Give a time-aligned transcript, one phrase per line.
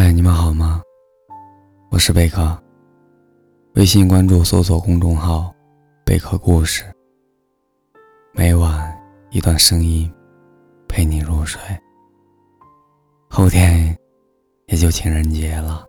[0.00, 0.80] 嗨，你们好吗？
[1.90, 2.56] 我是贝壳。
[3.74, 5.52] 微信关注搜索公众号
[6.06, 6.84] “贝壳故事”，
[8.32, 8.96] 每晚
[9.30, 10.08] 一段声音
[10.88, 11.60] 陪你入睡。
[13.28, 13.98] 后天
[14.66, 15.84] 也就情人节了，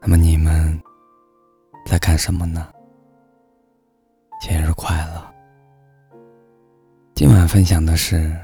[0.00, 0.76] 那么你们
[1.86, 2.72] 在干什么呢？
[4.40, 5.32] 节日快乐！
[7.14, 8.36] 今晚分享的是？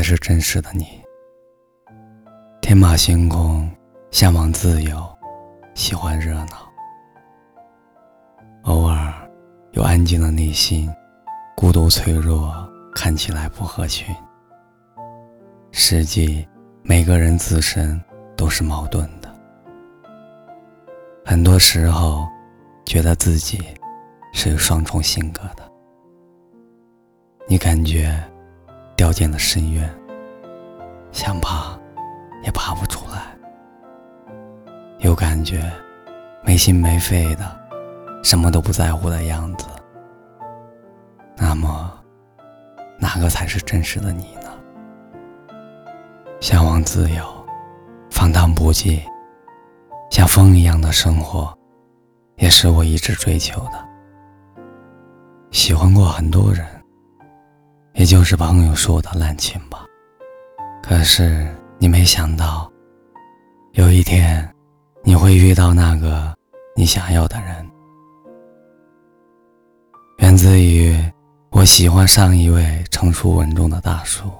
[0.00, 0.98] 才是真实的你。
[2.62, 3.70] 天马行空，
[4.10, 5.06] 向往自由，
[5.74, 6.66] 喜欢热闹。
[8.62, 9.12] 偶尔
[9.72, 10.90] 有安静的内心，
[11.54, 12.50] 孤独脆弱，
[12.94, 14.16] 看起来不合群。
[15.70, 16.48] 实际，
[16.82, 18.02] 每个人自身
[18.38, 19.30] 都是矛盾的。
[21.26, 22.26] 很多时候，
[22.86, 23.62] 觉得自己
[24.32, 25.70] 是有双重性格的。
[27.46, 28.18] 你感觉？
[29.00, 29.90] 掉进了深渊，
[31.10, 31.74] 想爬
[32.44, 33.34] 也爬不出来。
[34.98, 35.72] 有感觉，
[36.44, 37.60] 没心没肺的，
[38.22, 39.66] 什么都不在乎的样子。
[41.34, 41.90] 那么，
[42.98, 44.50] 哪个才是真实的你呢？
[46.38, 47.24] 向往自由，
[48.10, 49.00] 放荡不羁，
[50.10, 51.56] 像风一样的生活，
[52.36, 53.82] 也是我一直追求的。
[55.52, 56.66] 喜欢过很多人。
[57.94, 59.84] 也就是朋友说的滥情吧。
[60.82, 61.46] 可是
[61.78, 62.70] 你没想到，
[63.72, 64.48] 有一天
[65.02, 66.34] 你会遇到那个
[66.74, 67.70] 你想要的人。
[70.18, 70.96] 源自于
[71.50, 74.30] 我喜欢上一位成熟稳重的大叔，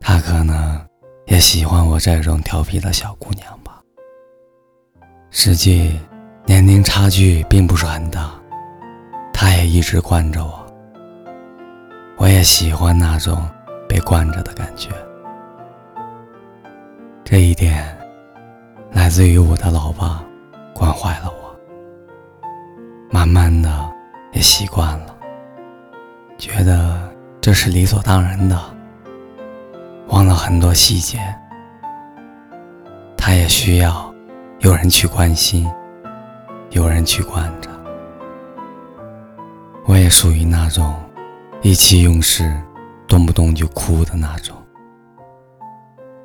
[0.00, 0.80] 他可能
[1.26, 3.80] 也喜欢我这种调皮的小姑娘吧。
[5.30, 5.98] 实际
[6.46, 8.32] 年龄差距并不是很大，
[9.32, 10.59] 他也一直惯着我。
[12.20, 13.48] 我也喜欢那种
[13.88, 14.90] 被惯着的感觉，
[17.24, 17.96] 这一点
[18.92, 20.22] 来自于我的老爸
[20.74, 21.56] 惯坏了我，
[23.10, 23.70] 慢慢的
[24.34, 25.16] 也习惯了，
[26.36, 28.60] 觉得这是理所当然的，
[30.08, 31.18] 忘了很多细节。
[33.16, 34.14] 他也需要
[34.58, 35.66] 有人去关心，
[36.68, 37.70] 有人去惯着。
[39.86, 40.94] 我也属于那种。
[41.62, 42.58] 意气用事，
[43.06, 44.56] 动不动就哭的那种。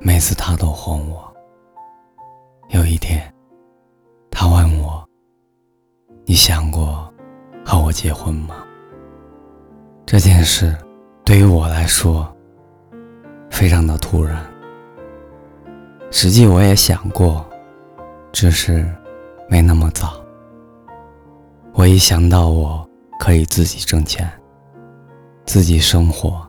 [0.00, 1.30] 每次他都哄我。
[2.70, 3.22] 有一天，
[4.30, 5.06] 他问我
[6.24, 7.12] ：“你想过
[7.62, 8.64] 和我结婚吗？”
[10.06, 10.74] 这件事
[11.22, 12.34] 对于我来说
[13.50, 14.42] 非常的突然。
[16.10, 17.44] 实际我也想过，
[18.32, 18.90] 只是
[19.50, 20.14] 没那么早。
[21.74, 22.88] 我一想到我
[23.20, 24.26] 可以自己挣钱。
[25.46, 26.44] 自己生活，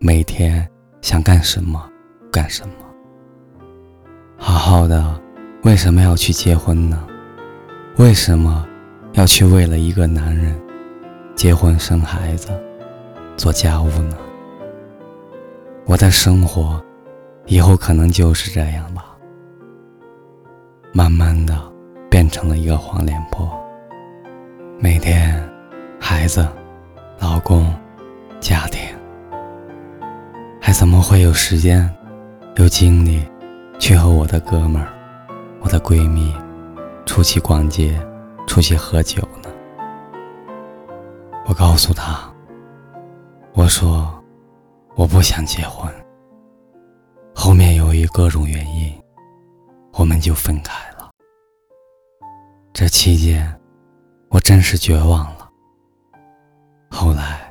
[0.00, 0.68] 每天
[1.02, 1.88] 想干什么
[2.32, 2.74] 干什么。
[4.36, 5.18] 好好的，
[5.62, 7.06] 为什么要去结婚呢？
[7.96, 8.66] 为什么
[9.12, 10.60] 要去为了一个男人
[11.36, 12.48] 结婚生孩子
[13.36, 14.16] 做家务呢？
[15.86, 16.84] 我的生活
[17.46, 19.16] 以后可能就是这样吧，
[20.92, 21.56] 慢慢的
[22.10, 23.48] 变成了一个黄脸婆。
[24.80, 25.40] 每天，
[26.00, 26.44] 孩子，
[27.20, 27.72] 老公。
[28.40, 28.80] 家庭，
[30.60, 31.88] 还怎么会有时间、
[32.56, 33.22] 有精力
[33.78, 34.88] 去和我的哥们儿、
[35.60, 36.34] 我的闺蜜
[37.04, 38.00] 出去逛街、
[38.46, 39.50] 出去喝酒呢？
[41.46, 42.32] 我告诉他
[43.52, 44.10] ：“我说
[44.94, 45.92] 我不想结婚。”
[47.36, 48.90] 后面由于各种原因，
[49.92, 51.10] 我们就分开了。
[52.72, 53.54] 这期间，
[54.30, 55.50] 我真是绝望了。
[56.90, 57.49] 后来。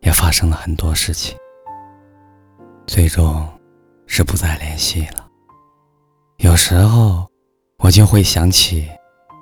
[0.00, 1.36] 也发生了很多事情，
[2.86, 3.46] 最终
[4.06, 5.28] 是不再联系了。
[6.38, 7.26] 有时候
[7.78, 8.88] 我就会想起，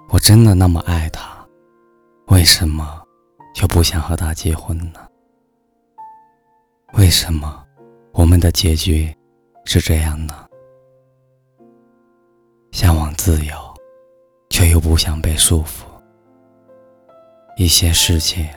[0.09, 1.47] 我真的那么爱他，
[2.29, 3.03] 为什么
[3.55, 5.01] 就不想和他结婚呢？
[6.95, 7.65] 为什么
[8.13, 9.15] 我们的结局
[9.65, 10.47] 是这样呢？
[12.71, 13.55] 向往自由，
[14.51, 15.85] 却又不想被束缚，
[17.57, 18.49] 一些事情。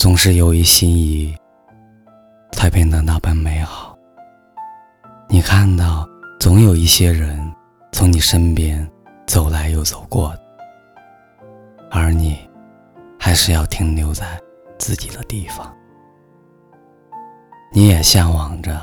[0.00, 1.36] 总是由于心仪，
[2.52, 3.94] 才变得那般美好。
[5.28, 6.08] 你看到，
[6.38, 7.38] 总有一些人
[7.92, 8.90] 从你身边
[9.26, 10.34] 走来又走过，
[11.90, 12.38] 而你
[13.18, 14.40] 还是要停留在
[14.78, 15.70] 自己的地方。
[17.70, 18.80] 你也向往着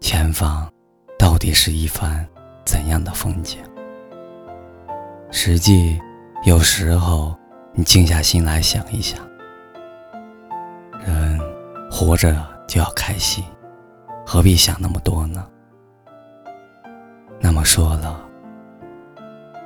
[0.00, 0.72] 前方
[1.18, 2.24] 到底是一番
[2.64, 3.58] 怎样的风景。
[5.32, 6.00] 实际，
[6.44, 7.36] 有时候
[7.72, 9.27] 你静下心来想一想。
[12.00, 12.32] 活着
[12.68, 13.44] 就要开心，
[14.24, 15.44] 何必想那么多呢？
[17.40, 18.24] 那么说了，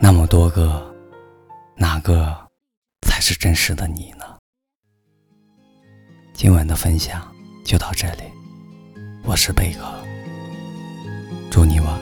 [0.01, 0.83] 那么多个，
[1.77, 2.35] 哪个
[3.03, 4.25] 才是真实的你呢？
[6.33, 7.31] 今晚的分享
[7.67, 8.23] 就到这里，
[9.25, 9.85] 我是贝壳，
[11.51, 12.02] 祝你晚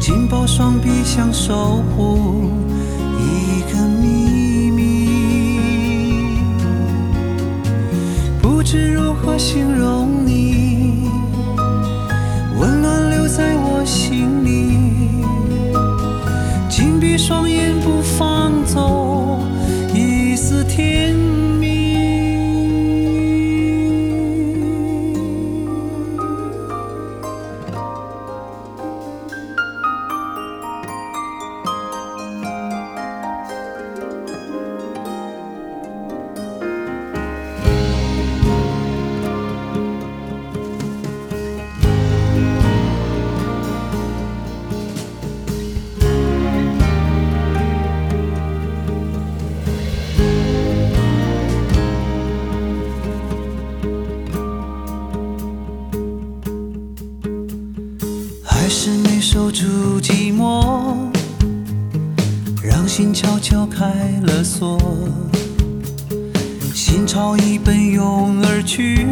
[0.00, 2.50] 紧抱双臂想守护
[3.18, 6.40] 一个秘密，
[8.40, 10.59] 不知如何形容你，
[67.50, 69.04] 你奔涌而去，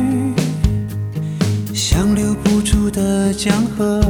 [1.74, 4.00] 像留不住的江河，